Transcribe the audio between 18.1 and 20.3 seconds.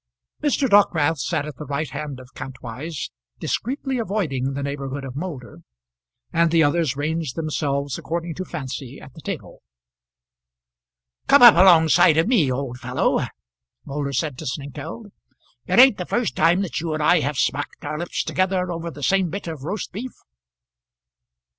together over the same bit of roast beef."